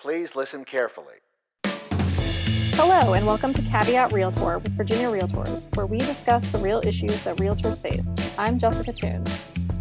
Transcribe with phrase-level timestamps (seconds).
[0.00, 1.16] Please listen carefully.
[2.76, 7.24] Hello, and welcome to Caveat Realtor with Virginia Realtors, where we discuss the real issues
[7.24, 8.04] that realtors face.
[8.38, 9.24] I'm Jessica Toon.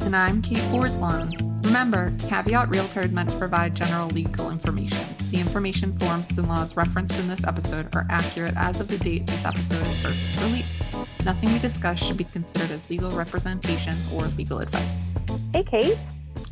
[0.02, 1.64] And I'm Kate Borslon.
[1.68, 5.06] Remember, Caveat Realtor is meant to provide general legal information.
[5.30, 9.28] The information, forms, and laws referenced in this episode are accurate as of the date
[9.28, 10.82] this episode is first released.
[11.26, 15.10] Nothing we discuss should be considered as legal representation or legal advice.
[15.54, 16.00] Hey, Kate.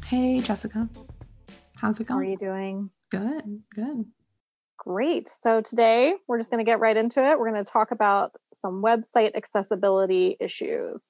[0.05, 0.87] Hey, Jessica.
[1.81, 2.19] How's it going?
[2.19, 2.91] How are you doing?
[3.11, 4.05] Good, good.
[4.77, 5.29] Great.
[5.41, 7.39] So today we're just going to get right into it.
[7.39, 11.01] We're going to talk about some website accessibility issues.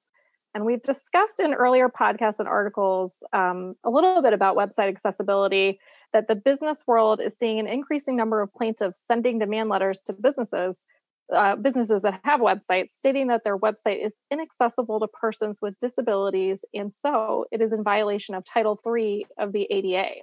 [0.54, 5.78] And we've discussed in earlier podcasts and articles um, a little bit about website accessibility,
[6.14, 10.14] that the business world is seeing an increasing number of plaintiffs sending demand letters to
[10.14, 10.86] businesses,
[11.34, 16.64] uh, businesses that have websites, stating that their website is inaccessible to persons with disabilities,
[16.72, 20.22] and so it is in violation of Title III of the ADA.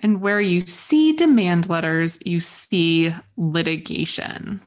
[0.00, 4.60] And where you see demand letters, you see litigation.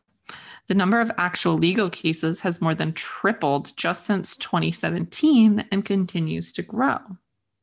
[0.67, 6.51] The number of actual legal cases has more than tripled just since 2017 and continues
[6.53, 6.97] to grow.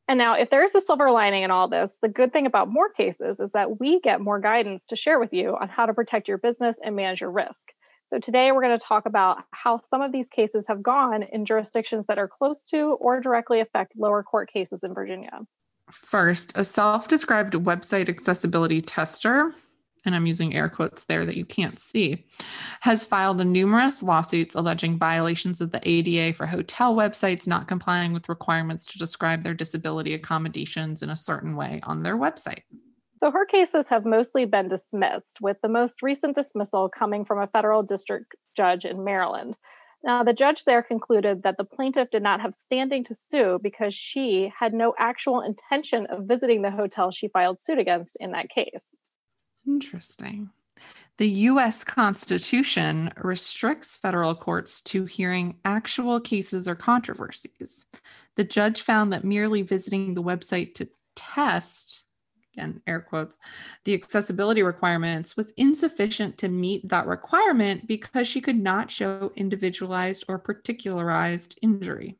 [0.07, 2.89] And now, if there's a silver lining in all this, the good thing about more
[2.89, 6.27] cases is that we get more guidance to share with you on how to protect
[6.27, 7.71] your business and manage your risk.
[8.09, 11.45] So, today we're going to talk about how some of these cases have gone in
[11.45, 15.41] jurisdictions that are close to or directly affect lower court cases in Virginia.
[15.91, 19.53] First, a self described website accessibility tester,
[20.05, 22.25] and I'm using air quotes there that you can't see,
[22.81, 28.29] has filed numerous lawsuits alleging violations of the ADA for hotel websites not complying with
[28.29, 32.61] requirements to describe their disability accommodations in a certain way on their website.
[33.19, 37.47] So, her cases have mostly been dismissed, with the most recent dismissal coming from a
[37.47, 39.57] federal district judge in Maryland.
[40.03, 43.93] Now, the judge there concluded that the plaintiff did not have standing to sue because
[43.93, 48.49] she had no actual intention of visiting the hotel she filed suit against in that
[48.49, 48.89] case.
[49.67, 50.49] Interesting.
[51.17, 57.85] The US Constitution restricts federal courts to hearing actual cases or controversies.
[58.35, 62.07] The judge found that merely visiting the website to test,
[62.55, 63.37] again, air quotes,
[63.85, 70.25] the accessibility requirements was insufficient to meet that requirement because she could not show individualized
[70.27, 72.17] or particularized injury.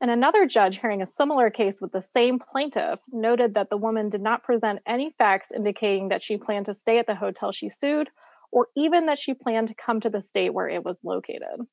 [0.00, 4.10] And another judge hearing a similar case with the same plaintiff noted that the woman
[4.10, 7.70] did not present any facts indicating that she planned to stay at the hotel she
[7.70, 8.08] sued
[8.52, 11.66] or even that she planned to come to the state where it was located.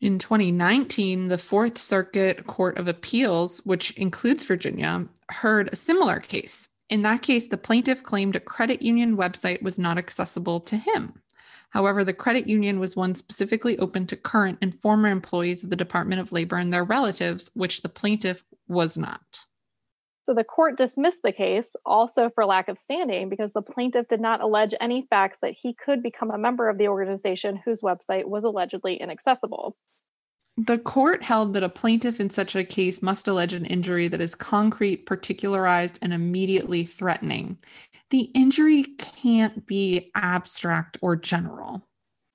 [0.00, 6.68] In 2019, the Fourth Circuit Court of Appeals, which includes Virginia, heard a similar case.
[6.88, 11.20] In that case, the plaintiff claimed a credit union website was not accessible to him.
[11.70, 15.76] However, the credit union was one specifically open to current and former employees of the
[15.76, 19.46] Department of Labor and their relatives, which the plaintiff was not.
[20.22, 24.20] So the court dismissed the case also for lack of standing because the plaintiff did
[24.20, 28.24] not allege any facts that he could become a member of the organization whose website
[28.24, 29.76] was allegedly inaccessible.
[30.58, 34.22] The court held that a plaintiff in such a case must allege an injury that
[34.22, 37.58] is concrete, particularized, and immediately threatening.
[38.08, 41.86] The injury can't be abstract or general.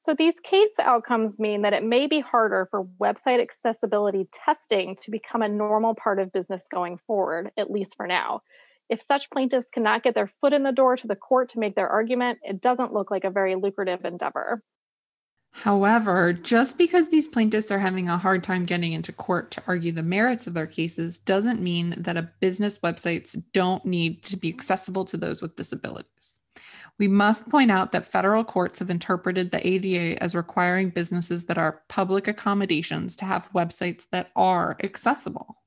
[0.03, 5.11] So these case outcomes mean that it may be harder for website accessibility testing to
[5.11, 8.41] become a normal part of business going forward, at least for now.
[8.89, 11.75] If such plaintiffs cannot get their foot in the door to the court to make
[11.75, 14.61] their argument, it doesn't look like a very lucrative endeavor.
[15.51, 19.91] However, just because these plaintiffs are having a hard time getting into court to argue
[19.91, 24.50] the merits of their cases doesn't mean that a business websites don't need to be
[24.50, 26.40] accessible to those with disabilities.
[26.97, 31.57] We must point out that federal courts have interpreted the ADA as requiring businesses that
[31.57, 35.57] are public accommodations to have websites that are accessible.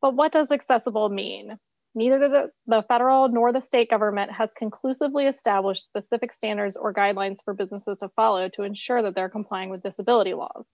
[0.00, 1.58] But what does accessible mean?
[1.96, 7.36] Neither the, the federal nor the state government has conclusively established specific standards or guidelines
[7.44, 10.64] for businesses to follow to ensure that they're complying with disability laws.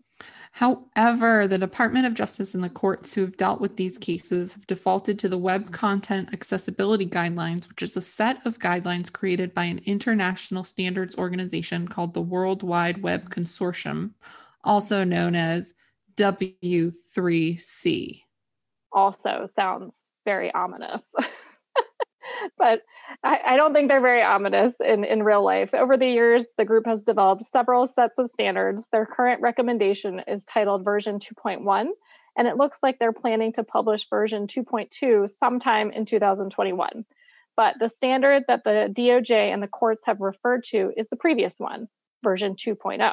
[0.53, 4.66] However, the Department of Justice and the courts who have dealt with these cases have
[4.66, 9.64] defaulted to the Web Content Accessibility Guidelines, which is a set of guidelines created by
[9.64, 14.12] an international standards organization called the World Wide Web Consortium,
[14.65, 15.74] also known as
[16.16, 18.22] W3C.
[18.92, 19.99] Also sounds
[20.30, 21.09] very ominous.
[22.59, 22.82] but
[23.24, 25.74] I, I, don't think they're very ominous in, in real life.
[25.74, 28.86] Over the years, the group has developed several sets of standards.
[28.92, 31.88] Their current recommendation is titled version 2.1,
[32.38, 37.04] and it looks like they're planning to publish version 2.2 sometime in 2021.
[37.56, 41.54] But the standard that the DOJ and the courts have referred to is the previous
[41.59, 41.88] one,
[42.22, 43.12] version 2.0.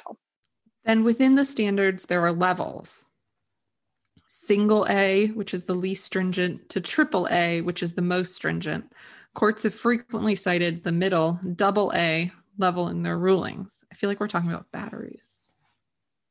[0.85, 3.09] Then within the standards, there are levels
[4.27, 8.93] single A, which is the least stringent, to triple A, which is the most stringent.
[9.33, 13.85] Courts have frequently cited the middle, double A level in their rulings.
[13.91, 15.55] I feel like we're talking about batteries.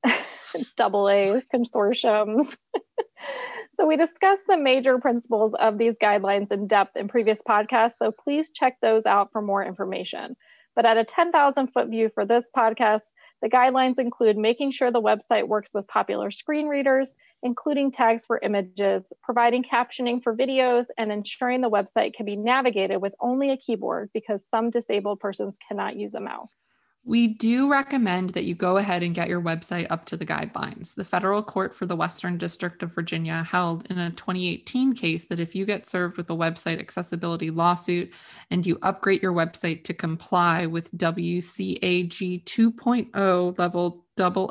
[0.77, 2.57] double A consortiums.
[3.75, 7.95] so, we discussed the major principles of these guidelines in depth in previous podcasts.
[7.99, 10.37] So, please check those out for more information.
[10.75, 13.01] But at a 10,000 foot view for this podcast,
[13.43, 18.39] the guidelines include making sure the website works with popular screen readers, including tags for
[18.43, 23.57] images, providing captioning for videos, and ensuring the website can be navigated with only a
[23.57, 26.49] keyboard because some disabled persons cannot use a mouse.
[27.09, 30.97] We do recommend that you go ahead and get your website up to the guidelines.
[30.97, 35.39] The federal court for the Western District of Virginia held in a 2018 case that
[35.39, 38.13] if you get served with a website accessibility lawsuit
[38.51, 44.05] and you upgrade your website to comply with WCAG 2.0 level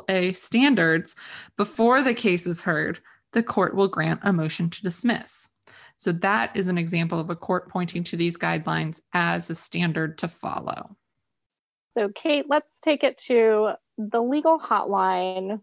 [0.08, 1.14] AA standards
[1.58, 3.00] before the case is heard,
[3.32, 5.50] the court will grant a motion to dismiss.
[5.98, 10.16] So, that is an example of a court pointing to these guidelines as a standard
[10.18, 10.96] to follow.
[11.96, 15.60] So, Kate, let's take it to the legal hotline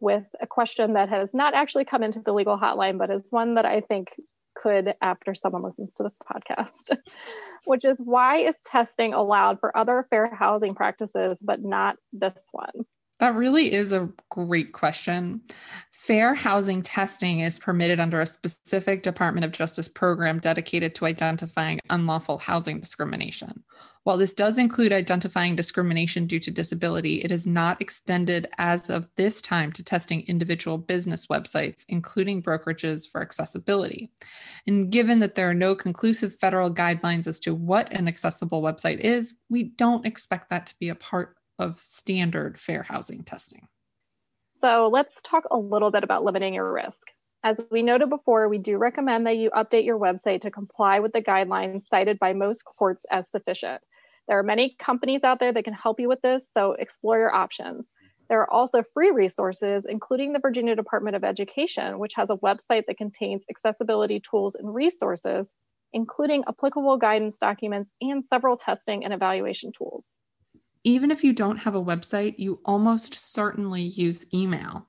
[0.00, 3.54] with a question that has not actually come into the legal hotline, but is one
[3.56, 4.08] that I think
[4.56, 6.96] could after someone listens to this podcast,
[7.66, 12.86] which is why is testing allowed for other fair housing practices, but not this one?
[13.20, 15.40] That really is a great question.
[15.92, 21.78] Fair housing testing is permitted under a specific Department of Justice program dedicated to identifying
[21.90, 23.62] unlawful housing discrimination.
[24.02, 29.08] While this does include identifying discrimination due to disability, it is not extended as of
[29.16, 34.10] this time to testing individual business websites, including brokerages for accessibility.
[34.66, 38.98] And given that there are no conclusive federal guidelines as to what an accessible website
[38.98, 43.68] is, we don't expect that to be a part of standard fair housing testing.
[44.60, 47.02] So let's talk a little bit about limiting your risk.
[47.42, 51.12] As we noted before, we do recommend that you update your website to comply with
[51.12, 53.82] the guidelines cited by most courts as sufficient.
[54.26, 57.34] There are many companies out there that can help you with this, so explore your
[57.34, 57.92] options.
[58.30, 62.86] There are also free resources, including the Virginia Department of Education, which has a website
[62.86, 65.52] that contains accessibility tools and resources,
[65.92, 70.08] including applicable guidance documents and several testing and evaluation tools
[70.84, 74.86] even if you don't have a website, you almost certainly use email.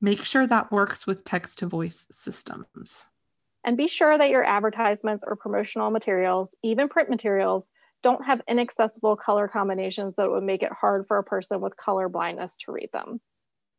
[0.00, 3.10] Make sure that works with text to voice systems.
[3.64, 7.70] And be sure that your advertisements or promotional materials, even print materials,
[8.02, 12.08] don't have inaccessible color combinations that would make it hard for a person with color
[12.08, 13.20] blindness to read them.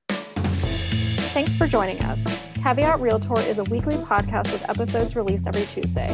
[0.10, 2.19] Thanks for joining us.
[2.62, 6.10] Caveat Realtor is a weekly podcast with episodes released every Tuesday.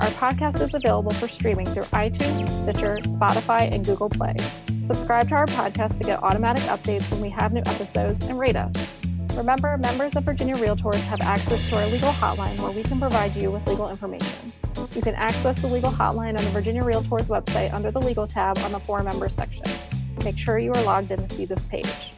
[0.00, 4.36] Our podcast is available for streaming through iTunes, Stitcher, Spotify, and Google Play.
[4.92, 8.56] Subscribe to our podcast to get automatic updates when we have new episodes and rate
[8.56, 9.00] us.
[9.36, 13.36] Remember, members of Virginia Realtors have access to our legal hotline where we can provide
[13.36, 14.52] you with legal information.
[14.92, 18.58] You can access the legal hotline on the Virginia Realtors website under the legal tab
[18.64, 19.62] on the For Members section.
[20.24, 22.10] Make sure you are logged in to see this page.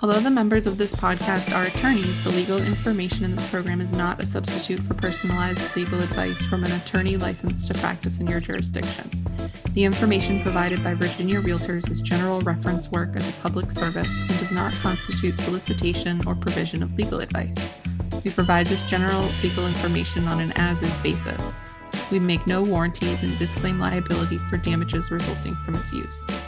[0.00, 3.92] Although the members of this podcast are attorneys, the legal information in this program is
[3.92, 8.40] not a substitute for personalized legal advice from an attorney licensed to practice in your
[8.40, 9.10] jurisdiction.
[9.74, 14.30] The information provided by Virginia Realtors is general reference work as a public service and
[14.30, 17.78] does not constitute solicitation or provision of legal advice.
[18.24, 21.54] We provide this general legal information on an as is basis.
[22.10, 26.47] We make no warranties and disclaim liability for damages resulting from its use.